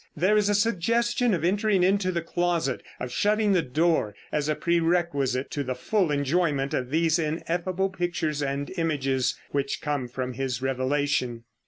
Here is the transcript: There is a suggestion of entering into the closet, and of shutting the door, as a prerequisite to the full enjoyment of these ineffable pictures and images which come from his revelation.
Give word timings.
There 0.17 0.35
is 0.35 0.49
a 0.49 0.55
suggestion 0.55 1.31
of 1.35 1.43
entering 1.43 1.83
into 1.83 2.11
the 2.11 2.23
closet, 2.23 2.81
and 2.97 3.05
of 3.07 3.13
shutting 3.13 3.51
the 3.53 3.61
door, 3.61 4.15
as 4.31 4.49
a 4.49 4.55
prerequisite 4.55 5.51
to 5.51 5.63
the 5.63 5.75
full 5.75 6.09
enjoyment 6.11 6.73
of 6.73 6.89
these 6.89 7.19
ineffable 7.19 7.89
pictures 7.91 8.41
and 8.41 8.71
images 8.79 9.35
which 9.51 9.79
come 9.79 10.07
from 10.07 10.33
his 10.33 10.59
revelation. 10.59 11.43